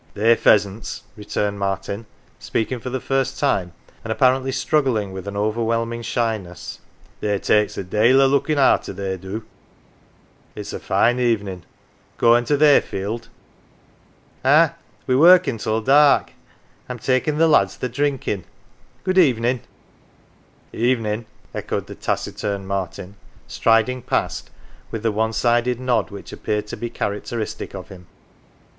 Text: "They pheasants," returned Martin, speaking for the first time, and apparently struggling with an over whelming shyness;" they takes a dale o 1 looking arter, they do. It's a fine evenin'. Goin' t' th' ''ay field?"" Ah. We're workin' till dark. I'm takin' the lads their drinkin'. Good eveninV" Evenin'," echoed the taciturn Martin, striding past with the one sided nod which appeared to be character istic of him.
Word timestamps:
"They 0.15 0.33
pheasants," 0.35 1.03
returned 1.15 1.59
Martin, 1.59 2.07
speaking 2.39 2.79
for 2.79 2.89
the 2.89 2.99
first 2.99 3.37
time, 3.39 3.71
and 4.03 4.11
apparently 4.11 4.51
struggling 4.51 5.11
with 5.11 5.27
an 5.27 5.37
over 5.37 5.61
whelming 5.63 6.01
shyness;" 6.01 6.79
they 7.19 7.37
takes 7.37 7.77
a 7.77 7.83
dale 7.83 8.19
o 8.19 8.23
1 8.23 8.31
looking 8.31 8.57
arter, 8.57 8.93
they 8.93 9.15
do. 9.15 9.45
It's 10.55 10.73
a 10.73 10.79
fine 10.79 11.19
evenin'. 11.19 11.65
Goin' 12.17 12.45
t' 12.45 12.57
th' 12.57 12.61
''ay 12.63 12.79
field?"" 12.81 13.29
Ah. 14.43 14.73
We're 15.05 15.19
workin' 15.19 15.59
till 15.59 15.81
dark. 15.81 16.31
I'm 16.89 16.97
takin' 16.97 17.37
the 17.37 17.47
lads 17.47 17.77
their 17.77 17.87
drinkin'. 17.87 18.45
Good 19.03 19.17
eveninV" 19.17 19.59
Evenin'," 20.73 21.27
echoed 21.53 21.85
the 21.85 21.93
taciturn 21.93 22.65
Martin, 22.65 23.17
striding 23.47 24.01
past 24.01 24.49
with 24.89 25.03
the 25.03 25.11
one 25.11 25.31
sided 25.33 25.79
nod 25.79 26.09
which 26.09 26.33
appeared 26.33 26.65
to 26.69 26.75
be 26.75 26.89
character 26.89 27.37
istic 27.37 27.75
of 27.75 27.89
him. 27.89 28.07